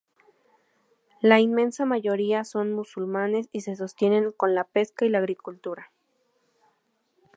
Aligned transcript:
La 1.21 1.41
inmensa 1.41 1.85
mayoría 1.85 2.43
son 2.43 2.73
musulmanes 2.73 3.49
y 3.51 3.61
se 3.61 3.75
sostienen 3.75 4.31
con 4.31 4.55
la 4.55 4.63
pesca 4.63 5.05
y 5.05 5.09
la 5.09 5.19
agricultura. 5.19 5.91